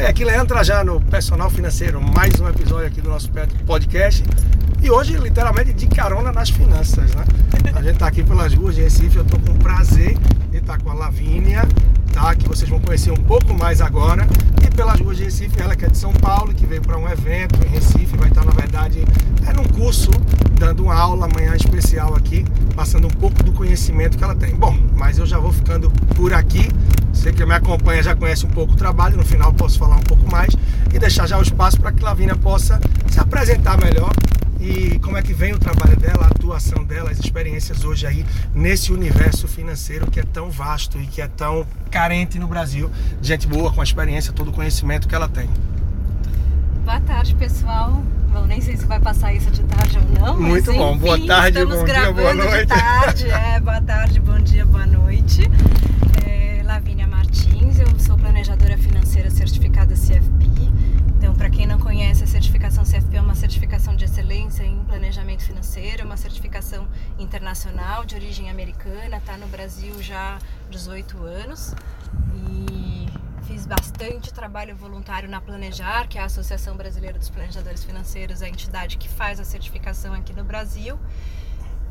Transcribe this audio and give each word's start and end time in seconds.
Bem, 0.00 0.08
aqui 0.08 0.24
Leandro 0.24 0.46
Trajano, 0.46 0.98
personal 1.10 1.50
financeiro, 1.50 2.00
mais 2.00 2.40
um 2.40 2.48
episódio 2.48 2.86
aqui 2.86 3.02
do 3.02 3.10
nosso 3.10 3.30
podcast. 3.66 4.24
E 4.82 4.90
hoje, 4.90 5.14
literalmente, 5.18 5.74
de 5.74 5.86
carona 5.88 6.32
nas 6.32 6.48
finanças, 6.48 7.14
né? 7.14 7.22
A 7.74 7.82
gente 7.82 7.98
tá 7.98 8.06
aqui 8.06 8.22
pelas 8.22 8.54
ruas 8.54 8.76
de 8.76 8.80
Recife, 8.80 9.18
eu 9.18 9.26
tô 9.26 9.38
com 9.38 9.52
o 9.52 9.58
prazer 9.58 10.16
de 10.50 10.56
estar 10.56 10.80
com 10.80 10.88
a 10.88 10.94
Lavínia, 10.94 11.68
tá? 12.14 12.34
Que 12.34 12.48
vocês 12.48 12.70
vão 12.70 12.80
conhecer 12.80 13.10
um 13.10 13.22
pouco 13.24 13.52
mais 13.52 13.82
agora. 13.82 14.26
E 14.66 14.74
pelas 14.74 14.98
ruas 14.98 15.18
de 15.18 15.24
Recife, 15.24 15.60
ela 15.60 15.76
que 15.76 15.84
é 15.84 15.88
de 15.88 15.98
São 15.98 16.14
Paulo, 16.14 16.54
que 16.54 16.64
veio 16.64 16.80
para 16.80 16.96
um 16.96 17.06
evento 17.06 17.62
em 17.62 17.68
Recife, 17.68 18.16
vai 18.16 18.30
estar, 18.30 18.42
na 18.42 18.52
verdade, 18.52 19.04
é 19.46 19.52
aula 21.20 21.26
amanhã 21.26 21.54
especial 21.54 22.14
aqui, 22.14 22.44
passando 22.74 23.06
um 23.06 23.10
pouco 23.10 23.42
do 23.42 23.52
conhecimento 23.52 24.16
que 24.16 24.24
ela 24.24 24.34
tem. 24.34 24.54
Bom, 24.54 24.74
mas 24.94 25.18
eu 25.18 25.26
já 25.26 25.38
vou 25.38 25.52
ficando 25.52 25.90
por 26.16 26.32
aqui. 26.32 26.68
Você 27.12 27.32
que 27.32 27.44
me 27.44 27.52
acompanha 27.52 28.02
já 28.02 28.16
conhece 28.16 28.46
um 28.46 28.48
pouco 28.48 28.72
o 28.72 28.76
trabalho, 28.76 29.16
no 29.16 29.24
final 29.24 29.52
posso 29.52 29.78
falar 29.78 29.96
um 29.96 30.02
pouco 30.02 30.30
mais 30.30 30.54
e 30.92 30.98
deixar 30.98 31.26
já 31.26 31.38
o 31.38 31.42
espaço 31.42 31.78
para 31.78 31.92
que 31.92 32.02
Lavínia 32.02 32.36
possa 32.36 32.80
se 33.10 33.20
apresentar 33.20 33.78
melhor 33.78 34.12
e 34.58 34.98
como 35.00 35.16
é 35.16 35.22
que 35.22 35.32
vem 35.32 35.52
o 35.52 35.58
trabalho 35.58 35.96
dela, 35.96 36.24
a 36.24 36.28
atuação 36.28 36.84
dela, 36.84 37.10
as 37.10 37.18
experiências 37.18 37.84
hoje 37.84 38.06
aí 38.06 38.24
nesse 38.54 38.92
universo 38.92 39.48
financeiro 39.48 40.10
que 40.10 40.20
é 40.20 40.22
tão 40.22 40.50
vasto 40.50 40.98
e 40.98 41.06
que 41.06 41.20
é 41.20 41.28
tão 41.28 41.66
carente 41.90 42.38
no 42.38 42.46
Brasil. 42.46 42.90
Gente 43.20 43.46
boa, 43.46 43.72
com 43.72 43.80
a 43.80 43.84
experiência, 43.84 44.32
todo 44.32 44.48
o 44.48 44.52
conhecimento 44.52 45.08
que 45.08 45.14
ela 45.14 45.28
tem. 45.28 45.48
Boa 46.84 47.00
tarde, 47.00 47.34
pessoal. 47.34 48.02
Bom, 48.32 48.46
nem 48.46 48.60
sei 48.60 48.76
se 48.76 48.86
vai 48.86 49.00
passar 49.00 49.34
isso 49.34 49.50
de 49.50 49.62
tarde 49.64 49.98
ou 49.98 50.04
não. 50.20 50.40
Muito 50.40 50.66
mas, 50.66 50.76
bom. 50.76 50.92
Enfim, 50.94 51.00
boa 51.00 51.26
tarde, 51.26 51.58
estamos 51.58 51.76
bom 51.78 51.84
gravando 51.84 52.14
dia, 52.14 52.22
boa 52.22 52.34
noite. 52.34 52.60
de 52.60 52.66
tarde. 52.66 53.30
É, 53.30 53.60
boa 53.60 53.80
tarde, 53.80 54.20
bom 54.20 54.38
dia, 54.38 54.66
boa 54.66 54.86
noite. 54.86 55.42
É, 56.26 56.62
Lavínia 56.64 57.08
Martins, 57.08 57.80
eu 57.80 57.98
sou 57.98 58.16
planejadora 58.16 58.78
financeira 58.78 59.30
certificada 59.30 59.94
CFP. 59.94 60.46
Então, 61.18 61.34
para 61.34 61.50
quem 61.50 61.66
não 61.66 61.78
conhece, 61.80 62.22
a 62.22 62.26
certificação 62.26 62.84
CFP 62.84 63.16
é 63.16 63.20
uma 63.20 63.34
certificação 63.34 63.96
de 63.96 64.04
excelência 64.04 64.62
em 64.62 64.78
planejamento 64.84 65.42
financeiro, 65.42 66.02
é 66.02 66.04
uma 66.04 66.16
certificação 66.16 66.86
internacional 67.18 68.04
de 68.04 68.14
origem 68.14 68.48
americana, 68.48 69.16
está 69.16 69.36
no 69.36 69.48
Brasil 69.48 70.00
já 70.00 70.36
há 70.36 70.70
18 70.70 71.24
anos. 71.24 71.74
E 72.48 72.79
fiz 73.50 73.66
bastante 73.66 74.32
trabalho 74.32 74.76
voluntário 74.76 75.28
na 75.28 75.40
Planejar, 75.40 76.06
que 76.06 76.16
é 76.16 76.20
a 76.20 76.26
Associação 76.26 76.76
Brasileira 76.76 77.18
dos 77.18 77.28
Planejadores 77.28 77.82
Financeiros, 77.82 78.42
a 78.42 78.48
entidade 78.48 78.96
que 78.96 79.08
faz 79.08 79.40
a 79.40 79.44
certificação 79.44 80.14
aqui 80.14 80.32
no 80.32 80.44
Brasil. 80.44 80.96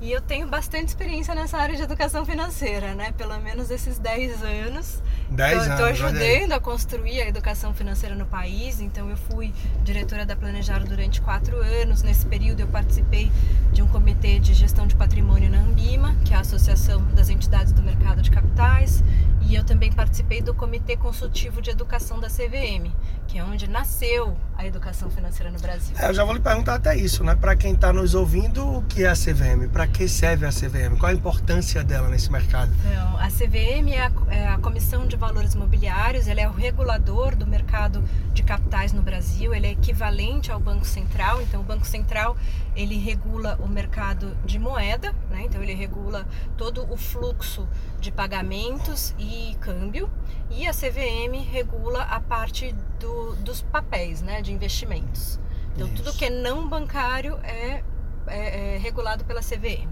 E 0.02 0.10
eu 0.10 0.22
tenho 0.22 0.48
bastante 0.48 0.88
experiência 0.88 1.36
nessa 1.36 1.58
área 1.58 1.76
de 1.76 1.82
educação 1.82 2.26
financeira, 2.26 2.96
né? 2.96 3.12
Pelo 3.12 3.38
menos 3.42 3.70
esses 3.70 4.00
10 4.00 4.42
anos. 4.42 5.04
10 5.30 5.52
Estou 5.68 5.74
anos, 5.74 5.82
aí. 5.82 5.92
ajudando 5.92 6.54
a 6.54 6.60
construir 6.62 7.22
a 7.22 7.28
educação 7.28 7.74
financeira 7.74 8.16
no 8.16 8.26
país. 8.26 8.80
Então, 8.80 9.10
eu 9.10 9.18
fui 9.18 9.54
diretora 9.84 10.26
da 10.26 10.38
Planejar 10.38 10.86
durante 10.86 11.20
quatro 11.20 11.58
anos. 11.58 12.02
Nesse 12.02 12.26
período, 12.26 12.62
eu 12.62 12.68
participei 12.68 13.30
de 13.74 13.82
um 13.82 13.88
comitê 13.88 14.40
de 14.40 14.54
gestão 14.54 14.88
de 14.88 14.96
patrimônio 14.96 15.50
na 15.50 15.60
Ambima, 15.60 16.16
que 16.24 16.34
é 16.34 16.38
a 16.38 16.40
Associação 16.40 17.04
das 17.14 17.28
Entidades 17.28 17.74
do 17.74 17.82
Mercado 17.82 18.22
de 18.22 18.32
Capitais. 18.32 19.04
E 19.50 19.56
eu 19.56 19.64
também 19.64 19.92
participei 19.92 20.44
do 20.44 20.54
Comitê 20.54 20.96
Consultivo 20.96 21.60
de 21.60 21.72
Educação 21.72 22.20
da 22.20 22.28
CVM, 22.28 22.94
que 23.30 23.38
é 23.38 23.44
onde 23.44 23.70
nasceu 23.70 24.36
a 24.58 24.66
educação 24.66 25.10
financeira 25.10 25.52
no 25.52 25.60
Brasil. 25.60 25.96
É, 26.00 26.10
eu 26.10 26.14
já 26.16 26.26
vou 26.26 26.34
lhe 26.34 26.40
perguntar 26.40 26.76
até 26.76 26.98
isso, 26.98 27.24
né? 27.24 27.36
Para 27.36 27.56
quem 27.56 27.74
está 27.74 27.94
nos 27.94 28.16
ouvindo, 28.16 28.78
o 28.78 28.82
que 28.82 29.04
é 29.04 29.08
a 29.08 29.14
CVM? 29.14 29.70
Para 29.72 29.86
que 29.86 30.08
serve 30.08 30.48
a 30.48 30.50
CVM? 30.50 30.98
Qual 30.98 31.12
a 31.12 31.14
importância 31.14 31.84
dela 31.84 32.10
nesse 32.10 32.32
mercado? 32.32 32.72
Então, 32.86 33.18
a 33.18 33.28
CVM 33.28 33.94
é 33.94 34.02
a, 34.02 34.12
é 34.32 34.48
a 34.48 34.58
Comissão 34.58 35.06
de 35.06 35.16
Valores 35.16 35.54
Mobiliários, 35.54 36.28
ela 36.28 36.42
é 36.42 36.50
o 36.50 36.52
regulador 36.52 37.36
do 37.36 37.46
mercado 37.46 38.04
de 38.34 38.42
capitais 38.42 38.94
no 38.94 39.04
Brasil, 39.04 39.54
ele 39.54 39.68
é 39.68 39.72
equivalente 39.72 40.52
ao 40.52 40.60
Banco 40.60 40.86
Central, 40.86 41.42
então 41.42 41.62
o 41.62 41.64
Banco 41.64 41.86
Central 41.86 42.36
ele 42.76 42.98
regula 42.98 43.60
o 43.62 43.68
mercado 43.68 44.36
de 44.44 44.58
moeda, 44.58 45.14
né? 45.30 45.44
então 45.44 45.62
ele 45.62 45.74
regula 45.74 46.26
todo 46.58 46.92
o 46.92 46.98
fluxo 46.98 47.68
de 48.00 48.12
pagamentos 48.12 49.14
e 49.20 49.56
câmbio, 49.60 50.10
e 50.50 50.68
a 50.68 50.72
CVM 50.72 51.44
regula 51.52 52.04
a 52.04 52.20
parte 52.20 52.74
do, 53.00 53.19
dos 53.40 53.62
papéis, 53.62 54.22
né? 54.22 54.42
de 54.42 54.52
investimentos. 54.54 55.40
Então 55.76 55.88
tudo 55.90 56.10
Isso. 56.10 56.18
que 56.18 56.26
é 56.26 56.30
não 56.30 56.68
bancário 56.68 57.40
é, 57.44 57.84
é- 58.28 58.76
é 58.76 58.78
regulado 58.78 59.24
pela 59.26 59.42
CVM. 59.42 59.88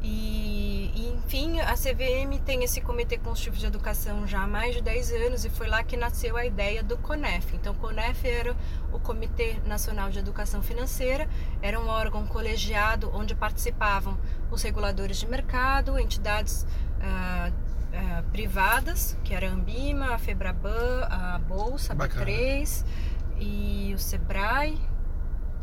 E, 0.00 0.92
e, 0.94 1.08
enfim, 1.16 1.58
a 1.60 1.74
CVM 1.74 2.38
tem 2.44 2.62
esse 2.62 2.80
Comitê 2.80 3.18
Consultivo 3.18 3.56
de 3.56 3.66
Educação 3.66 4.26
já 4.28 4.42
há 4.42 4.46
mais 4.46 4.76
de 4.76 4.80
10 4.80 5.10
anos 5.12 5.44
e 5.44 5.50
foi 5.50 5.66
lá 5.66 5.82
que 5.82 5.96
nasceu 5.96 6.36
a 6.36 6.46
ideia 6.46 6.84
do 6.84 6.96
CONEF. 6.98 7.56
Então, 7.56 7.72
o 7.72 7.76
CONEF 7.76 8.24
era 8.26 8.56
o 8.92 9.00
Comitê 9.00 9.56
Nacional 9.66 10.08
de 10.10 10.20
Educação 10.20 10.62
Financeira, 10.62 11.28
era 11.60 11.80
um 11.80 11.88
órgão 11.88 12.26
colegiado 12.26 13.10
onde 13.12 13.34
participavam 13.34 14.16
os 14.52 14.62
reguladores 14.62 15.18
de 15.18 15.26
mercado, 15.26 15.98
entidades 15.98 16.64
ah, 17.00 17.50
ah, 17.98 18.22
privadas, 18.30 19.16
que 19.24 19.34
era 19.34 19.48
a 19.48 19.52
Ambima, 19.52 20.14
a 20.14 20.18
Febraban, 20.18 21.04
a 21.10 21.38
Bolsa, 21.40 21.92
a 21.92 21.96
Bacana. 21.96 22.24
B3 22.24 22.84
e 23.40 23.92
o 23.92 23.98
SEBRAE, 23.98 24.78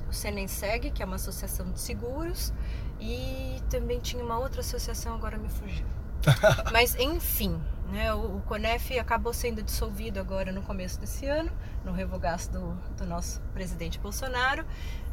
o 0.10 0.14
Senenseg, 0.14 0.92
que 0.92 1.02
é 1.02 1.06
uma 1.06 1.16
associação 1.16 1.72
de 1.72 1.80
seguros, 1.80 2.54
e 3.00 3.62
também 3.70 4.02
tinha 4.02 4.22
uma 4.22 4.38
outra 4.38 4.60
associação, 4.60 5.14
agora 5.16 5.38
me 5.38 5.48
fugiu. 5.50 5.86
Mas 6.74 6.96
enfim, 6.96 7.58
né, 7.90 8.14
o, 8.14 8.38
o 8.38 8.42
CONEF 8.42 9.00
acabou 9.00 9.34
sendo 9.34 9.64
dissolvido 9.64 10.20
agora 10.20 10.52
no 10.52 10.62
começo 10.62 11.00
desse 11.00 11.26
ano, 11.28 11.52
no 11.86 11.94
revogaço 11.94 12.52
do, 12.52 12.74
do 12.98 13.06
nosso 13.06 13.40
presidente 13.54 14.00
Bolsonaro, 14.00 14.66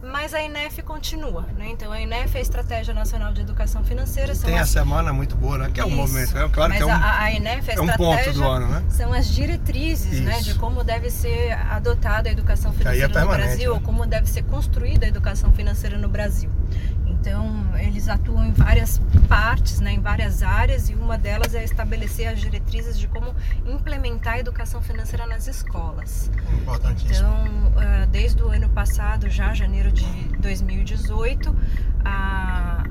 mas 0.02 0.34
a 0.34 0.42
INEF 0.42 0.82
continua. 0.82 1.42
Né? 1.56 1.68
Então 1.70 1.92
a 1.92 2.00
INEF 2.00 2.34
é 2.34 2.38
a 2.38 2.42
Estratégia 2.42 2.92
Nacional 2.94 3.32
de 3.32 3.42
Educação 3.42 3.84
Financeira. 3.84 4.34
Tem 4.34 4.58
a 4.58 4.62
as- 4.62 4.70
semana 4.70 5.12
muito 5.12 5.36
boa, 5.36 5.58
né? 5.58 5.70
Que 5.72 5.80
é 5.80 5.84
um 5.84 5.88
Isso. 5.88 5.96
movimento. 5.96 6.36
É 6.36 6.48
claro 6.48 6.70
mas 6.70 6.78
que 6.78 6.82
é 6.82 6.86
um, 6.86 6.90
a, 6.90 7.20
a 7.20 7.32
INEF, 7.32 7.70
a 7.70 7.74
é 7.74 7.80
um 7.80 7.86
ponto 7.88 8.32
do 8.32 8.44
ano, 8.44 8.66
né? 8.68 8.82
são 8.88 9.12
as 9.12 9.28
diretrizes 9.28 10.20
né, 10.20 10.38
Isso. 10.40 10.44
de 10.44 10.54
como 10.58 10.82
deve 10.82 11.10
ser 11.10 11.52
adotada 11.52 12.28
a 12.28 12.32
educação 12.32 12.72
é 12.72 12.74
financeira 12.74 13.08
no 13.08 13.14
permanente, 13.14 13.46
Brasil, 13.48 13.70
né? 13.70 13.74
ou 13.76 13.80
como 13.80 14.06
deve 14.06 14.28
ser 14.28 14.42
construída 14.44 15.04
a 15.06 15.08
educação 15.08 15.52
financeira 15.52 15.98
no 15.98 16.08
Brasil. 16.08 16.50
Então, 17.22 17.46
eles 17.78 18.08
atuam 18.08 18.44
em 18.44 18.52
várias 18.52 19.00
partes, 19.28 19.78
né, 19.78 19.92
em 19.92 20.00
várias 20.00 20.42
áreas, 20.42 20.90
e 20.90 20.94
uma 20.96 21.16
delas 21.16 21.54
é 21.54 21.62
estabelecer 21.62 22.26
as 22.26 22.40
diretrizes 22.40 22.98
de 22.98 23.06
como 23.06 23.32
implementar 23.64 24.34
a 24.34 24.38
educação 24.40 24.82
financeira 24.82 25.24
nas 25.24 25.46
escolas. 25.46 26.28
Importantíssimo. 26.52 27.28
Então, 27.28 27.72
ah, 27.76 28.06
desde 28.10 28.42
o 28.42 28.48
ano 28.48 28.68
passado, 28.70 29.30
já 29.30 29.54
janeiro 29.54 29.92
de 29.92 30.04
2018, 30.40 31.54
a, 32.04 32.82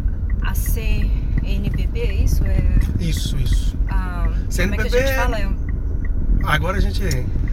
a 0.43 0.53
CNBB, 0.55 1.99
é 1.99 2.13
isso? 2.13 2.41
É, 2.45 2.63
Isso, 3.03 3.35
isso. 3.37 3.77
a, 3.89 4.23
como 4.29 4.33
é 4.33 4.37
que 4.37 4.47
a 4.47 4.51
CNBB 4.51 4.89
gente 5.07 5.13
fala? 5.13 5.39
É, 5.41 5.49
Agora 6.45 6.77
a 6.77 6.81
gente. 6.81 7.03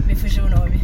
me 0.07 0.15
fugiu 0.15 0.45
o 0.45 0.49
nome. 0.49 0.81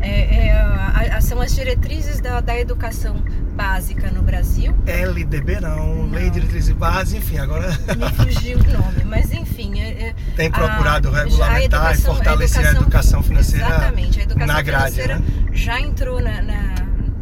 É, 0.00 0.46
é, 0.46 0.52
a- 0.60 1.20
são 1.20 1.40
as 1.40 1.54
diretrizes 1.54 2.20
da, 2.20 2.40
da 2.40 2.58
educação 2.58 3.16
básica 3.52 4.10
no 4.10 4.22
Brasil. 4.22 4.74
LDB 4.86 5.60
não, 5.60 6.06
Não. 6.06 6.10
Lei 6.10 6.24
de 6.24 6.40
Diretrizes 6.40 6.70
e 6.70 6.74
Bases, 6.74 7.14
enfim, 7.14 7.38
agora 7.38 7.68
Me 7.96 8.10
fugiu 8.24 8.58
o 8.58 8.64
nome, 8.72 9.04
mas 9.04 9.32
enfim. 9.32 9.80
é- 9.80 10.08
é- 10.08 10.14
tem 10.36 10.48
a- 10.48 10.50
procurado 10.50 11.08
a 11.08 11.22
regulamentar 11.24 11.60
e 11.60 11.64
educação- 11.66 12.14
fortalecer 12.14 12.66
a 12.66 12.70
educação 12.72 13.22
financeira 13.22 13.66
Exatamente, 13.66 14.20
a 14.20 14.22
educação 14.22 14.46
na 14.54 14.62
grade, 14.62 14.94
financeira 14.96 15.18
né? 15.18 15.50
já 15.52 15.80
entrou 15.80 16.20
na, 16.20 16.42
na- 16.42 16.74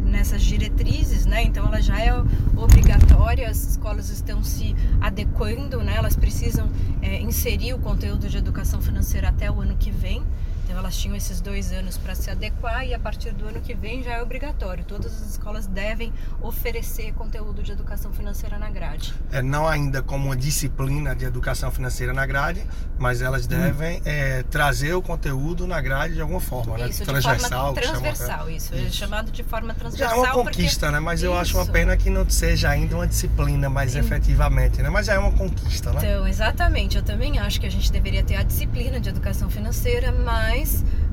nessas 0.05 0.41
diretrizes, 0.41 1.25
né? 1.25 1.43
Então 1.43 1.65
ela 1.65 1.81
já 1.81 1.99
é 1.99 2.13
obrigatória, 2.55 3.49
as 3.49 3.63
escolas 3.71 4.09
estão 4.09 4.43
se 4.43 4.75
adequando, 4.99 5.81
né? 5.81 5.95
Elas 5.95 6.15
precisam 6.15 6.69
é, 7.01 7.19
inserir 7.21 7.73
o 7.73 7.79
conteúdo 7.79 8.27
de 8.29 8.37
educação 8.37 8.81
financeira 8.81 9.29
até 9.29 9.49
o 9.51 9.61
ano 9.61 9.75
que 9.77 9.89
vem. 9.91 10.23
Então 10.71 10.79
elas 10.79 10.95
tinham 10.95 11.17
esses 11.17 11.41
dois 11.41 11.73
anos 11.73 11.97
para 11.97 12.15
se 12.15 12.29
adequar 12.31 12.85
e 12.87 12.93
a 12.93 12.99
partir 12.99 13.33
do 13.33 13.45
ano 13.45 13.59
que 13.59 13.73
vem 13.73 14.01
já 14.03 14.13
é 14.13 14.21
obrigatório. 14.23 14.85
Todas 14.85 15.13
as 15.21 15.31
escolas 15.31 15.67
devem 15.67 16.13
oferecer 16.41 17.11
conteúdo 17.13 17.61
de 17.61 17.73
educação 17.73 18.13
financeira 18.13 18.57
na 18.57 18.69
grade. 18.69 19.13
É, 19.33 19.41
não 19.41 19.67
ainda 19.67 20.01
como 20.01 20.27
uma 20.27 20.35
disciplina 20.37 21.13
de 21.13 21.25
educação 21.25 21.69
financeira 21.71 22.13
na 22.13 22.25
grade, 22.25 22.65
mas 22.97 23.21
elas 23.21 23.45
devem 23.47 24.01
é, 24.05 24.43
trazer 24.43 24.93
o 24.93 25.01
conteúdo 25.01 25.67
na 25.67 25.81
grade 25.81 26.13
de 26.13 26.21
alguma 26.21 26.39
forma, 26.39 26.77
né? 26.77 26.87
Isso, 26.87 26.99
de 26.99 27.05
Transversal. 27.05 27.75
forma 27.75 27.81
transversal, 27.81 28.49
isso. 28.49 28.73
É 28.73 28.77
Isso. 28.77 28.95
chamado 28.95 29.29
de 29.29 29.43
forma 29.43 29.73
Já 29.73 29.79
transversal. 29.79 30.13
é 30.13 30.15
uma 30.19 30.33
porque- 30.43 30.57
conquista, 30.57 30.89
né? 30.89 31.01
Mas 31.01 31.21
eu 31.21 31.37
acho 31.37 31.57
uma 31.57 31.65
pena 31.65 31.97
que 31.97 32.09
não 32.09 32.29
seja 32.29 32.69
ainda 32.69 32.95
uma 32.95 33.07
disciplina 33.07 33.69
mais 33.69 33.91
Sim. 33.91 33.99
efetivamente, 33.99 34.81
né? 34.81 34.89
Mas 34.89 35.07
já 35.07 35.15
é 35.15 35.19
uma 35.19 35.33
conquista, 35.33 35.91
né? 35.91 35.99
Então, 36.01 36.25
exatamente. 36.25 36.95
Eu 36.95 37.03
também 37.03 37.39
acho 37.39 37.59
que 37.59 37.65
a 37.67 37.71
gente 37.71 37.91
deveria 37.91 38.23
ter 38.23 38.37
a 38.37 38.43
disciplina 38.43 39.01
de 39.01 39.09
educação 39.09 39.49
financeira, 39.49 40.13
mas 40.13 40.60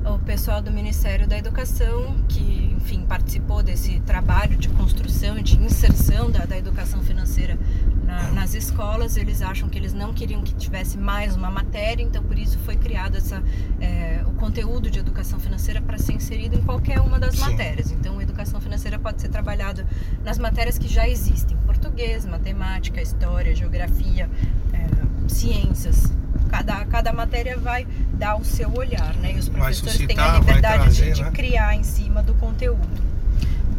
o 0.05 0.19
pessoal 0.19 0.61
do 0.61 0.71
Ministério 0.71 1.27
da 1.27 1.37
Educação, 1.37 2.15
que, 2.27 2.75
enfim, 2.77 3.05
participou 3.07 3.63
desse 3.63 3.99
trabalho 4.01 4.57
de 4.57 4.69
construção 4.69 5.37
e 5.37 5.43
de 5.43 5.57
inserção 5.57 6.29
da, 6.29 6.45
da 6.45 6.57
educação 6.57 7.01
financeira 7.01 7.57
na, 8.03 8.31
nas 8.31 8.53
escolas, 8.53 9.17
eles 9.17 9.41
acham 9.41 9.69
que 9.69 9.77
eles 9.77 9.93
não 9.93 10.13
queriam 10.13 10.41
que 10.41 10.53
tivesse 10.55 10.97
mais 10.97 11.35
uma 11.35 11.51
matéria, 11.51 12.03
então 12.03 12.23
por 12.23 12.37
isso 12.37 12.57
foi 12.59 12.75
criado 12.75 13.17
essa, 13.17 13.43
é, 13.79 14.23
o 14.25 14.31
conteúdo 14.33 14.89
de 14.89 14.99
educação 14.99 15.39
financeira 15.39 15.81
para 15.81 15.97
ser 15.97 16.13
inserido 16.13 16.55
em 16.55 16.61
qualquer 16.61 16.99
uma 16.99 17.19
das 17.19 17.35
Sim. 17.35 17.41
matérias. 17.41 17.91
Então, 17.91 18.19
educação 18.21 18.59
financeira 18.59 18.97
pode 18.97 19.21
ser 19.21 19.29
trabalhada 19.29 19.85
nas 20.23 20.37
matérias 20.37 20.77
que 20.77 20.87
já 20.87 21.07
existem: 21.07 21.57
português, 21.65 22.25
matemática, 22.25 23.01
história, 23.01 23.55
geografia, 23.55 24.29
é, 24.73 25.29
ciências. 25.29 26.11
Cada, 26.49 26.83
cada 26.85 27.13
matéria 27.13 27.57
vai 27.57 27.85
dar 28.19 28.35
o 28.35 28.43
seu 28.43 28.71
olhar, 28.75 29.15
né? 29.15 29.33
E 29.33 29.39
os 29.39 29.47
professores 29.47 29.97
têm 29.97 30.19
a 30.19 30.39
liberdade 30.39 30.83
trazer, 30.83 31.05
de, 31.05 31.13
de 31.13 31.23
né? 31.23 31.31
criar 31.31 31.75
em 31.75 31.83
cima 31.83 32.21
do 32.21 32.33
conteúdo. 32.35 32.87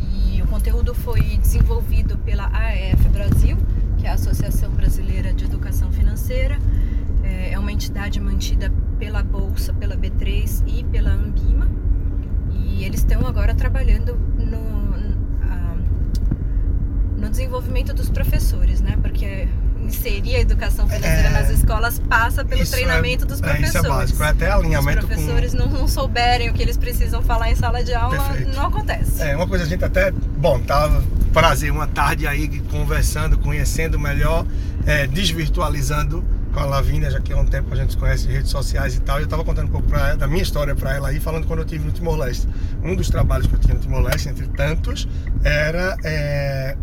E 0.01 0.41
o 0.43 0.47
conteúdo 0.47 0.95
foi 0.95 1.21
desenvolvido 1.37 2.17
pela 2.19 2.51
AEF 2.53 3.09
Brasil, 3.11 3.59
que 3.99 4.07
é 4.07 4.11
a 4.11 4.15
Associação 4.15 4.71
Brasileira 4.71 5.33
de 5.33 5.45
Educação 5.45 5.93
Financeira. 5.93 6.59
É 7.23 7.53
é 7.53 7.59
uma 7.59 7.71
entidade 7.71 8.19
mantida 8.19 8.73
pela 8.99 9.23
Bolsa, 9.23 9.73
pela 9.75 9.97
B3 9.97 10.63
e 10.67 10.85
pela 10.85 11.11
Ambima. 11.11 11.69
E 12.55 12.85
eles 12.85 13.01
estão 13.01 13.27
agora 13.27 13.55
trabalhando 13.55 14.15
no, 14.39 14.81
no 17.21 17.29
desenvolvimento 17.29 17.93
dos 17.93 18.09
professores, 18.09 18.81
né? 18.81 18.99
Porque 19.03 19.40
inserir 20.01 20.37
a 20.37 20.41
educação 20.41 20.87
financeira 20.89 21.29
É. 21.29 21.31
nas 21.31 21.51
escolas 21.51 21.99
passa 21.99 22.45
pelo 22.45 22.63
Isso 22.63 22.75
é- 22.75 22.79
treinamento 22.79 23.27
dos 23.27 23.39
é, 23.39 23.43
professores. 23.43 23.75
isso 23.75 23.87
é 23.87 23.89
básico. 23.89 24.23
É 24.23 24.29
até 24.29 24.47
Se 24.47 24.53
os 24.53 24.59
alinhamento 24.61 25.01
com. 25.03 25.07
professores 25.09 25.53
não, 25.53 25.67
não 25.69 25.87
souberem 25.89 26.49
o 26.49 26.53
que 26.55 26.63
eles 26.63 26.77
precisam 26.77 27.23
falar 27.23 27.51
em 27.51 27.55
sala 27.55 27.85
de 27.85 27.93
aula, 27.95 28.17
Perfeito. 28.19 28.57
não 28.57 28.67
acontece. 28.67 29.23
É, 29.23 29.37
uma 29.37 29.47
coisa 29.47 29.65
a 29.65 29.67
gente 29.69 29.85
até, 29.85 30.11
bom, 30.11 30.59
tava 30.61 31.03
prazer 31.33 31.71
uma 31.71 31.87
tarde 31.87 32.27
aí 32.27 32.61
conversando, 32.71 33.39
conhecendo 33.39 33.99
melhor, 33.99 34.45
é, 34.87 35.07
desvirtualizando 35.07 36.25
com 36.53 36.59
a 36.59 36.65
Lavínia, 36.65 37.09
já 37.11 37.21
que 37.21 37.33
há 37.33 37.37
um 37.37 37.45
tempo 37.47 37.73
a 37.73 37.77
gente 37.77 37.93
se 37.93 37.97
conhece 37.97 38.27
de 38.27 38.33
redes 38.33 38.51
sociais 38.51 38.97
e 38.97 39.01
tal, 39.01 39.21
e 39.21 39.23
eu 39.23 39.29
tava 39.29 39.45
contando 39.45 39.67
um 39.69 39.71
pouco 39.71 39.95
ela, 39.95 40.17
da 40.17 40.27
minha 40.27 40.43
história 40.43 40.75
para 40.75 40.97
ela 40.97 41.09
aí, 41.11 41.21
falando 41.21 41.47
quando 41.47 41.61
eu 41.61 41.65
tive 41.65 41.85
no 41.85 41.93
Timor-Leste. 41.93 42.49
Um 42.83 42.97
dos 42.97 43.09
trabalhos 43.09 43.47
que 43.47 43.55
eu 43.55 43.59
tinha 43.61 43.75
no 43.75 43.81
Timor-Leste, 43.81 44.29
entre 44.31 44.49
tantos, 44.49 45.07
era 45.45 45.97
é, 46.03 46.77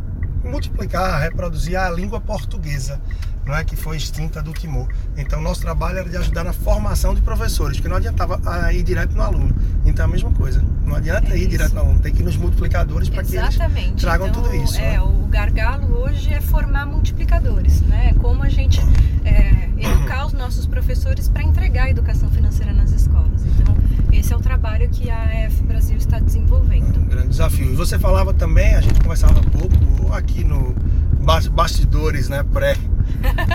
multiplicar, 0.48 1.22
reproduzir 1.22 1.78
a 1.80 1.90
língua 1.90 2.20
portuguesa, 2.20 3.00
não 3.46 3.56
é 3.56 3.64
que 3.64 3.76
foi 3.76 3.96
extinta 3.98 4.42
do 4.42 4.52
Timor. 4.52 4.88
Então 5.16 5.42
nosso 5.42 5.62
trabalho 5.62 6.00
era 6.00 6.10
de 6.10 6.18
ajudar 6.18 6.44
na 6.44 6.52
formação 6.54 7.16
de 7.16 7.22
professores, 7.22 7.78
porque 7.78 7.88
não 7.88 7.96
adiantava 7.98 8.42
ah, 8.46 8.74
ir 8.74 8.84
direto 8.84 9.16
no 9.16 9.22
aluno. 9.24 9.56
Então 9.86 10.04
a 10.06 10.08
mesma 10.08 10.32
coisa, 10.32 10.62
não 10.84 10.96
adianta 10.96 11.32
É 11.34 11.38
ir 11.38 11.42
isso. 11.42 11.50
direto 11.50 11.74
no 11.74 11.80
aluno, 11.82 12.00
tem 12.00 12.14
que 12.14 12.22
ir 12.22 12.26
nos 12.26 12.36
multiplicadores 12.36 13.08
para 13.10 13.24
que 13.24 13.36
eles 13.38 13.58
tragam 13.98 14.28
então, 14.28 14.44
tudo 14.44 14.54
isso, 14.56 14.78
É, 14.80 14.94
né? 14.94 15.02
o 15.02 15.28
gargalo 15.28 15.98
hoje 15.98 16.34
é 16.34 16.42
formar 16.42 16.86
multiplicadores, 16.86 17.82
né? 17.82 18.14
Como 18.20 18.44
a 18.44 18.50
gente 18.50 18.82
é, 19.24 19.70
educar 19.78 20.26
os 20.26 20.34
nossos 20.34 20.66
professores 20.66 21.30
para 21.30 21.44
entregar 21.44 21.84
a 21.86 21.90
educação 21.90 22.30
financeira 22.30 22.74
nas 22.74 22.92
escolas. 22.92 23.46
Então, 23.46 23.76
esse 24.20 24.34
é 24.34 24.36
o 24.36 24.40
trabalho 24.40 24.90
que 24.90 25.10
a 25.10 25.46
AF 25.48 25.64
Brasil 25.64 25.98
está 25.98 26.20
desenvolvendo. 26.20 26.98
um 27.00 27.06
grande 27.08 27.30
desafio. 27.30 27.72
E 27.72 27.76
você 27.76 27.98
falava 28.00 28.34
também, 28.34 28.76
a 28.76 28.82
gente 28.82 29.00
conversava 29.02 29.40
há 29.40 29.44
pouco 29.44 30.14
aqui 30.14 30.44
no 30.44 30.76
bas- 31.22 31.48
bastidores, 31.48 32.30
né, 32.30 32.44
pré 32.54 32.76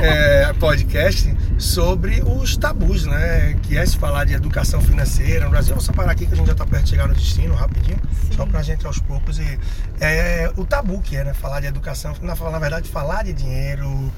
é, 0.03 0.53
podcast, 0.59 1.35
sobre 1.59 2.23
os 2.23 2.57
tabus, 2.57 3.05
né, 3.07 3.55
que 3.63 3.77
é 3.77 3.85
se 3.87 3.97
falar 3.97 4.25
de 4.25 4.35
educação 4.35 4.81
financeira 4.81 5.45
no 5.45 5.51
Brasil. 5.51 5.75
Vamos 5.75 5.89
parar 5.91 6.13
aqui 6.13 6.27
que 6.27 6.33
a 6.35 6.37
gente 6.37 6.47
já 6.47 6.53
está 6.53 6.67
perto 6.67 6.85
de 6.85 6.91
chegar 6.91 7.09
no 7.09 7.15
destino, 7.15 7.55
rapidinho, 7.55 7.99
Sim. 8.29 8.37
só 8.37 8.47
pra 8.47 8.63
gente 8.63 8.87
aos 8.87 8.99
poucos 8.99 9.39
e 9.39 9.59
é, 10.01 10.51
o 10.57 10.65
tabu 10.65 11.01
que 11.01 11.17
é, 11.17 11.25
né, 11.25 11.35
falar 11.35 11.61
de 11.61 11.67
educação, 11.67 12.15
na, 12.23 12.35
na 12.35 12.59
verdade 12.59 12.89
falar 12.89 13.23
de 13.25 13.33
dinheiro. 13.33 14.11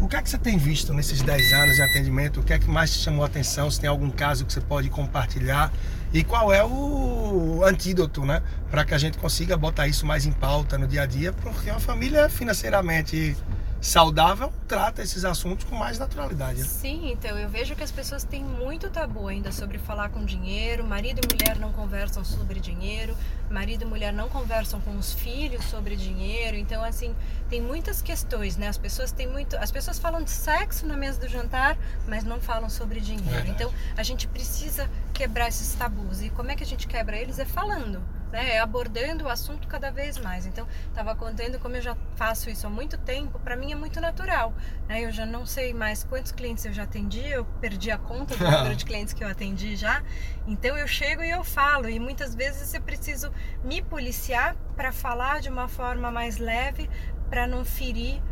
O 0.00 0.08
que 0.08 0.16
é 0.16 0.22
que 0.22 0.30
você 0.30 0.38
tem 0.38 0.56
visto 0.56 0.94
nesses 0.94 1.20
10 1.20 1.52
anos 1.52 1.76
de 1.76 1.82
atendimento? 1.82 2.40
O 2.40 2.42
que 2.42 2.54
é 2.54 2.58
que 2.58 2.70
mais 2.70 2.90
te 2.90 3.00
chamou 3.00 3.22
a 3.22 3.26
atenção? 3.26 3.70
Se 3.70 3.78
tem 3.78 3.88
algum 3.88 4.10
caso 4.10 4.46
que 4.46 4.52
você 4.52 4.60
pode 4.60 4.88
compartilhar? 4.88 5.70
E 6.10 6.24
qual 6.24 6.50
é 6.50 6.64
o 6.64 7.62
antídoto, 7.64 8.24
né? 8.24 8.42
Para 8.70 8.82
que 8.82 8.94
a 8.94 8.98
gente 8.98 9.18
consiga 9.18 9.58
botar 9.58 9.86
isso 9.86 10.06
mais 10.06 10.24
em 10.24 10.32
pauta 10.32 10.78
no 10.78 10.86
dia 10.86 11.02
a 11.02 11.06
dia, 11.06 11.34
porque 11.34 11.70
uma 11.70 11.78
família 11.78 12.30
financeiramente 12.30 13.36
saudável 13.80 14.52
trata 14.68 15.02
esses 15.02 15.24
assuntos 15.24 15.64
com 15.64 15.74
mais 15.74 15.98
naturalidade. 15.98 16.60
né? 16.60 16.66
Sim, 16.66 17.12
então 17.12 17.38
eu 17.38 17.48
vejo 17.48 17.74
que 17.74 17.82
as 17.82 17.90
pessoas 17.90 18.24
têm 18.24 18.44
muito 18.44 18.90
tabu 18.90 19.26
ainda 19.28 19.50
sobre 19.50 19.78
falar 19.78 20.10
com 20.10 20.24
dinheiro. 20.24 20.84
Marido 20.84 21.20
e 21.24 21.34
mulher 21.34 21.58
não 21.58 21.72
conversam 21.72 22.24
sobre 22.24 22.60
dinheiro. 22.60 23.16
Marido 23.50 23.82
e 23.82 23.84
mulher 23.84 24.12
não 24.12 24.28
conversam 24.28 24.80
com 24.80 24.96
os 24.96 25.12
filhos 25.12 25.64
sobre 25.64 25.96
dinheiro. 25.96 26.56
Então, 26.56 26.84
assim, 26.84 27.14
tem 27.48 27.60
muitas 27.60 28.00
questões, 28.00 28.56
né? 28.56 28.68
As 28.68 28.78
pessoas 28.78 29.10
têm 29.12 29.26
muito. 29.26 29.56
As 29.56 29.72
pessoas 29.72 29.98
falam 29.98 30.22
de 30.22 30.30
sexo 30.30 30.86
na 30.86 30.96
mesa 30.96 31.18
do 31.18 31.28
jantar, 31.28 31.76
mas 32.06 32.22
não 32.22 32.40
falam 32.40 32.68
sobre 32.70 33.00
dinheiro. 33.00 33.30
Verdade. 33.30 33.50
Então, 33.50 33.72
a 33.96 34.02
gente 34.02 34.28
precisa 34.28 34.88
quebrar 35.12 35.48
esses 35.48 35.74
tabus. 35.74 36.22
E 36.22 36.30
como 36.30 36.50
é 36.50 36.54
que 36.54 36.62
a 36.62 36.66
gente 36.66 36.86
quebra 36.86 37.16
eles? 37.16 37.38
É 37.38 37.44
falando. 37.44 38.00
Né, 38.30 38.54
é 38.54 38.58
abordando 38.60 39.24
o 39.24 39.28
assunto 39.28 39.66
cada 39.66 39.90
vez 39.90 40.16
mais. 40.18 40.46
Então, 40.46 40.66
estava 40.88 41.14
contando 41.16 41.58
como 41.58 41.76
eu 41.76 41.82
já 41.82 41.96
faço 42.14 42.48
isso 42.48 42.66
há 42.66 42.70
muito 42.70 42.96
tempo, 42.96 43.38
para 43.40 43.56
mim 43.56 43.72
é 43.72 43.74
muito 43.74 44.00
natural. 44.00 44.54
Né? 44.88 45.00
Eu 45.04 45.10
já 45.10 45.26
não 45.26 45.44
sei 45.44 45.74
mais 45.74 46.04
quantos 46.04 46.30
clientes 46.30 46.64
eu 46.64 46.72
já 46.72 46.84
atendi, 46.84 47.26
eu 47.28 47.44
perdi 47.60 47.90
a 47.90 47.98
conta 47.98 48.36
do 48.36 48.44
número 48.44 48.76
de 48.76 48.84
clientes 48.86 49.12
que 49.12 49.24
eu 49.24 49.28
atendi 49.28 49.74
já. 49.74 50.02
Então, 50.46 50.76
eu 50.78 50.86
chego 50.86 51.22
e 51.22 51.30
eu 51.30 51.42
falo, 51.42 51.88
e 51.88 51.98
muitas 51.98 52.34
vezes 52.34 52.72
eu 52.72 52.80
preciso 52.82 53.32
me 53.64 53.82
policiar 53.82 54.54
para 54.76 54.92
falar 54.92 55.40
de 55.40 55.48
uma 55.48 55.66
forma 55.66 56.10
mais 56.10 56.38
leve, 56.38 56.88
para 57.28 57.46
não 57.46 57.64
ferir 57.64 58.22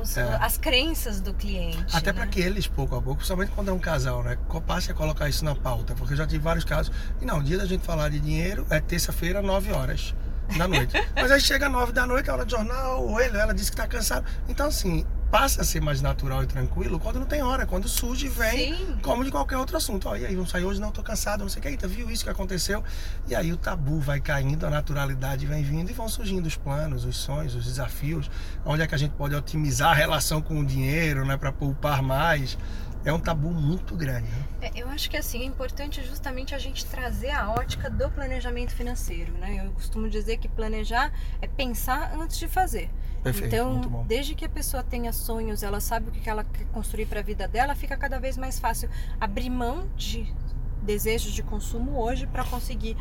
os- 0.00 0.16
É. 0.16 0.36
as 0.40 0.56
crenças 0.56 1.20
do 1.20 1.34
cliente. 1.34 1.94
Até 1.94 2.12
né? 2.12 2.18
para 2.20 2.26
que 2.26 2.40
eles, 2.40 2.66
pouco 2.66 2.94
a 2.96 3.02
pouco, 3.02 3.16
principalmente 3.18 3.52
quando 3.52 3.68
é 3.68 3.72
um 3.72 3.78
casal, 3.78 4.22
né? 4.22 4.36
Passe 4.66 4.90
a 4.90 4.94
colocar 4.94 5.28
isso 5.28 5.44
na 5.44 5.54
pauta. 5.54 5.94
Porque 5.94 6.12
eu 6.14 6.16
já 6.18 6.26
tive 6.26 6.42
vários 6.42 6.64
casos. 6.64 6.92
E 7.20 7.24
não, 7.24 7.38
o 7.38 7.42
dia 7.42 7.58
da 7.58 7.66
gente 7.66 7.84
falar 7.84 8.08
de 8.08 8.20
dinheiro 8.20 8.66
é 8.70 8.80
terça-feira, 8.80 9.42
9 9.42 9.72
horas 9.72 10.14
da 10.56 10.68
noite. 10.68 10.92
Mas 11.14 11.30
aí 11.30 11.40
chega 11.40 11.68
9 11.68 11.92
da 11.92 12.06
noite, 12.06 12.28
é 12.28 12.32
hora 12.32 12.44
de 12.44 12.50
jornal, 12.52 13.04
ou 13.04 13.20
ele, 13.20 13.36
ela 13.36 13.54
disse 13.54 13.70
que 13.70 13.76
tá 13.76 13.86
cansado. 13.86 14.24
Então, 14.48 14.66
assim, 14.66 15.04
passa 15.30 15.62
a 15.62 15.64
ser 15.64 15.80
mais 15.80 16.02
natural 16.02 16.42
e 16.42 16.46
tranquilo 16.46 16.98
quando 16.98 17.20
não 17.20 17.26
tem 17.26 17.42
hora, 17.42 17.64
quando 17.64 17.88
surge 17.88 18.28
vem, 18.28 18.74
Sim. 18.74 18.98
como 19.00 19.24
de 19.24 19.30
qualquer 19.30 19.56
outro 19.56 19.76
assunto. 19.76 20.08
Ó, 20.08 20.16
e 20.16 20.26
aí, 20.26 20.34
vamos 20.34 20.50
sair 20.50 20.64
hoje? 20.64 20.80
Não, 20.80 20.90
tô 20.90 21.02
cansado, 21.02 21.42
não 21.42 21.48
sei 21.48 21.60
o 21.60 21.62
que. 21.62 21.68
Eita, 21.68 21.86
viu 21.86 22.10
isso 22.10 22.24
que 22.24 22.30
aconteceu? 22.30 22.82
E 23.28 23.34
aí 23.34 23.52
o 23.52 23.56
tabu 23.56 24.00
vai 24.00 24.20
caindo, 24.20 24.66
a 24.66 24.70
naturalidade 24.70 25.46
vem 25.46 25.62
vindo 25.62 25.90
e 25.90 25.92
vão 25.92 26.08
surgindo 26.08 26.46
os 26.46 26.56
planos, 26.56 27.04
os 27.04 27.16
sonhos, 27.16 27.54
os 27.54 27.64
desafios. 27.64 28.30
Onde 28.64 28.82
é 28.82 28.86
que 28.86 28.94
a 28.94 28.98
gente 28.98 29.12
pode 29.12 29.34
otimizar 29.34 29.90
a 29.90 29.94
relação 29.94 30.42
com 30.42 30.58
o 30.58 30.66
dinheiro, 30.66 31.24
né? 31.24 31.36
Para 31.36 31.52
poupar 31.52 32.02
mais. 32.02 32.58
É 33.04 33.12
um 33.12 33.18
tabu 33.18 33.50
muito 33.50 33.96
grande. 33.96 34.28
Né? 34.28 34.44
É, 34.62 34.70
eu 34.74 34.88
acho 34.88 35.08
que 35.08 35.16
assim 35.16 35.42
é 35.42 35.44
importante 35.44 36.02
justamente 36.02 36.54
a 36.54 36.58
gente 36.58 36.84
trazer 36.86 37.30
a 37.30 37.50
ótica 37.50 37.88
do 37.88 38.10
planejamento 38.10 38.74
financeiro, 38.74 39.32
né? 39.38 39.64
Eu 39.64 39.72
costumo 39.72 40.08
dizer 40.08 40.36
que 40.36 40.48
planejar 40.48 41.12
é 41.40 41.46
pensar 41.46 42.12
antes 42.14 42.38
de 42.38 42.46
fazer. 42.46 42.90
Perfeito, 43.22 43.54
então, 43.54 44.04
desde 44.06 44.34
que 44.34 44.44
a 44.44 44.48
pessoa 44.48 44.82
tenha 44.82 45.12
sonhos, 45.12 45.62
ela 45.62 45.78
sabe 45.78 46.08
o 46.08 46.12
que 46.12 46.28
ela 46.28 46.42
quer 46.42 46.64
construir 46.66 47.04
para 47.04 47.20
a 47.20 47.22
vida 47.22 47.46
dela, 47.46 47.74
fica 47.74 47.96
cada 47.96 48.18
vez 48.18 48.38
mais 48.38 48.58
fácil 48.58 48.88
abrir 49.20 49.50
mão 49.50 49.86
de 49.94 50.34
desejos 50.82 51.32
de 51.32 51.42
consumo 51.42 52.00
hoje 52.00 52.26
para 52.26 52.44
conseguir 52.44 52.96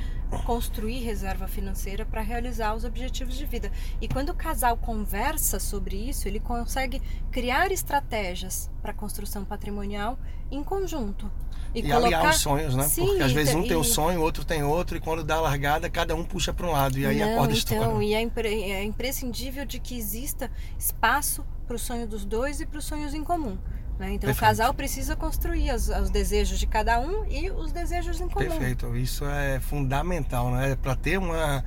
construir 0.45 0.99
reserva 1.03 1.47
financeira 1.47 2.05
para 2.05 2.21
realizar 2.21 2.75
os 2.75 2.83
objetivos 2.83 3.35
de 3.35 3.45
vida. 3.45 3.71
E 4.01 4.07
quando 4.07 4.29
o 4.29 4.33
casal 4.35 4.77
conversa 4.77 5.59
sobre 5.59 5.95
isso, 5.95 6.27
ele 6.27 6.39
consegue 6.39 7.01
criar 7.31 7.71
estratégias 7.71 8.69
para 8.81 8.93
construção 8.93 9.43
patrimonial 9.45 10.19
em 10.51 10.63
conjunto. 10.63 11.29
E, 11.73 11.81
E, 11.81 11.91
aliar 11.91 12.21
colocar 12.21 12.29
os 12.35 12.41
sonhos, 12.41 12.75
né? 12.75 12.83
Sim, 12.83 13.05
Porque 13.05 13.21
às 13.23 13.31
vezes 13.31 13.53
um 13.53 13.63
e- 13.63 13.67
tem 13.67 13.77
um 13.77 13.83
sonho, 13.83 14.19
o 14.19 14.23
outro 14.23 14.43
tem 14.43 14.63
outro, 14.63 14.97
e 14.97 14.99
quando 14.99 15.23
dá 15.23 15.35
a 15.35 15.41
largada, 15.41 15.87
cada 15.89 16.15
um 16.15 16.23
puxa 16.23 16.51
para 16.51 16.65
um 16.65 16.71
lado, 16.71 16.97
e 16.97 17.05
aí 17.05 17.21
a 17.21 17.27
Não, 17.27 17.37
corda 17.37 17.53
então, 17.55 17.77
estoura. 17.83 18.03
e 18.03 18.13
é, 18.15 18.21
impre- 18.21 18.63
é 18.71 18.83
imprescindível 18.83 19.65
de 19.65 19.79
que 19.79 19.95
exista 19.95 20.49
espaço 20.79 21.45
para 21.67 21.75
o 21.75 21.79
sonho 21.79 22.07
dos 22.07 22.25
dois 22.25 22.59
e 22.59 22.65
para 22.65 22.79
os 22.79 22.85
sonhos 22.85 23.13
em 23.13 23.23
comum. 23.23 23.55
Né? 23.99 24.07
Então, 24.13 24.27
Perfeito. 24.27 24.37
o 24.37 24.39
casal 24.39 24.73
precisa 24.73 25.15
construir 25.15 25.69
as- 25.69 25.89
os 25.89 26.09
desejos 26.09 26.57
de 26.57 26.65
cada 26.65 26.99
um 26.99 27.25
e 27.29 27.51
os 27.51 27.71
desejos 27.71 28.19
em 28.21 28.27
comum. 28.29 28.47
Perfeito, 28.47 28.95
isso 28.95 29.25
é 29.25 29.59
fundamental, 29.59 30.49
né? 30.51 30.75
Para 30.81 30.95
ter 30.95 31.17
uma. 31.19 31.63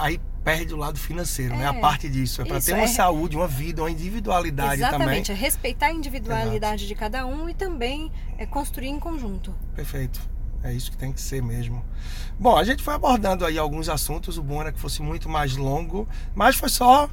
Aí 0.00 0.20
perde 0.44 0.74
o 0.74 0.76
lado 0.76 0.98
financeiro, 0.98 1.56
né? 1.56 1.66
A 1.66 1.74
É, 1.74 1.80
parte 1.80 2.08
disso. 2.10 2.42
É 2.42 2.44
para 2.44 2.60
ter 2.60 2.74
uma 2.74 2.82
é- 2.82 2.86
saúde, 2.88 3.36
uma 3.36 3.46
vida, 3.48 3.80
uma 3.82 3.90
individualidade 3.90 4.80
também. 4.80 4.96
Exatamente, 4.98 5.32
é 5.32 5.34
respeitar 5.34 5.86
a 5.86 5.92
individualidade 5.92 6.86
de 6.86 6.94
cada 6.94 7.24
um 7.26 7.48
e 7.48 7.54
também 7.54 8.10
é 8.36 8.44
construir 8.44 8.88
em 8.88 8.98
conjunto. 8.98 9.54
Perfeito. 9.74 10.20
É 10.62 10.72
isso 10.72 10.90
que 10.90 10.96
tem 10.96 11.12
que 11.12 11.20
ser 11.20 11.40
mesmo. 11.40 11.84
Bom, 12.38 12.56
a 12.56 12.64
gente 12.64 12.82
foi 12.82 12.92
abordando 12.94 13.46
aí 13.46 13.56
alguns 13.56 13.88
assuntos. 13.88 14.36
O 14.36 14.42
bom 14.42 14.60
era 14.60 14.72
que 14.72 14.80
fosse 14.80 15.00
muito 15.00 15.28
mais 15.28 15.56
longo, 15.56 16.06
mas 16.34 16.56
foi 16.56 16.68
só 16.68 17.08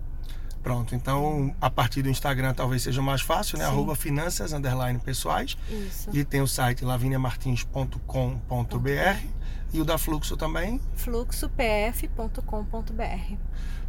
Pronto, 0.65 0.95
então 0.95 1.55
a 1.61 1.69
partir 1.69 2.01
do 2.01 2.09
Instagram 2.09 2.55
talvez 2.55 2.83
seja 2.83 3.03
mais 3.03 3.21
fácil, 3.21 3.59
né? 3.59 3.67
Sim. 3.67 3.71
Arroba 3.71 3.95
finanças, 3.95 4.55
underline 4.55 4.99
pessoais. 4.99 5.59
Isso. 5.69 6.09
E 6.11 6.25
tem 6.25 6.41
o 6.41 6.49
site 6.49 6.87
laviniamartins.com.br 6.87 9.45
e 9.75 9.81
o 9.81 9.85
da 9.85 9.99
Fluxo 9.99 10.39
também? 10.39 10.81
fluxopf.com.br. 10.95 13.35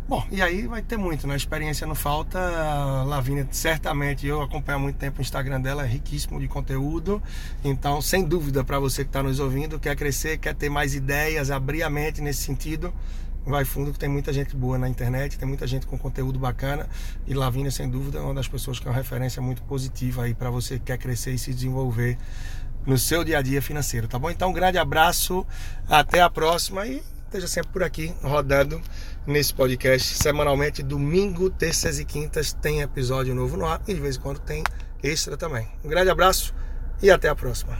Bom, 0.07 0.23
e 0.29 0.39
aí 0.39 0.67
vai 0.67 0.83
ter 0.83 0.97
muito, 0.97 1.25
né? 1.25 1.35
Experiência 1.35 1.87
não 1.87 1.95
falta. 1.95 2.39
A 2.39 3.03
Lavínia, 3.03 3.47
certamente, 3.51 4.27
eu 4.27 4.39
acompanho 4.41 4.77
há 4.77 4.81
muito 4.81 4.97
tempo 4.97 5.19
o 5.19 5.21
Instagram 5.21 5.61
dela, 5.61 5.83
é 5.83 5.87
riquíssimo 5.87 6.39
de 6.39 6.47
conteúdo. 6.47 7.21
Então, 7.63 8.01
sem 8.01 8.23
dúvida, 8.23 8.63
para 8.63 8.79
você 8.79 9.03
que 9.03 9.09
está 9.09 9.23
nos 9.23 9.39
ouvindo, 9.39 9.79
quer 9.79 9.95
crescer, 9.95 10.37
quer 10.37 10.53
ter 10.53 10.69
mais 10.69 10.93
ideias, 10.93 11.49
abrir 11.49 11.81
a 11.81 11.89
mente 11.89 12.21
nesse 12.21 12.43
sentido, 12.43 12.93
vai 13.45 13.63
fundo 13.63 13.93
que 13.93 13.99
tem 13.99 14.09
muita 14.09 14.33
gente 14.33 14.55
boa 14.55 14.77
na 14.77 14.89
internet, 14.89 15.37
tem 15.37 15.47
muita 15.47 15.67
gente 15.67 15.85
com 15.85 15.97
conteúdo 15.97 16.39
bacana 16.39 16.87
e 17.27 17.33
Lavínia 17.33 17.71
sem 17.71 17.89
dúvida 17.89 18.17
é 18.17 18.21
uma 18.21 18.33
das 18.33 18.47
pessoas 18.47 18.79
que 18.79 18.87
é 18.87 18.91
uma 18.91 18.97
referência 18.97 19.41
muito 19.41 19.61
positiva 19.63 20.23
aí 20.23 20.33
para 20.33 20.49
você 20.49 20.79
que 20.79 20.85
quer 20.85 20.97
crescer 20.97 21.31
e 21.31 21.37
se 21.37 21.53
desenvolver 21.53 22.17
no 22.85 22.97
seu 22.97 23.23
dia 23.23 23.39
a 23.39 23.41
dia 23.41 23.61
financeiro, 23.61 24.07
tá 24.07 24.17
bom? 24.19 24.29
Então 24.29 24.49
um 24.49 24.53
grande 24.53 24.77
abraço, 24.77 25.45
até 25.87 26.21
a 26.21 26.29
próxima 26.29 26.85
e 26.85 27.01
esteja 27.25 27.47
sempre 27.47 27.71
por 27.71 27.83
aqui 27.83 28.13
rodando 28.21 28.81
nesse 29.25 29.53
podcast 29.53 30.15
semanalmente, 30.15 30.81
domingo, 30.83 31.49
terças 31.49 31.99
e 31.99 32.05
quintas 32.05 32.53
tem 32.53 32.81
episódio 32.81 33.33
novo 33.35 33.57
no 33.57 33.65
ar 33.65 33.81
e 33.87 33.93
de 33.93 33.99
vez 33.99 34.17
em 34.17 34.19
quando 34.19 34.39
tem 34.39 34.63
extra 35.03 35.35
também. 35.35 35.67
Um 35.83 35.89
grande 35.89 36.09
abraço 36.09 36.53
e 37.01 37.11
até 37.11 37.27
a 37.27 37.35
próxima. 37.35 37.77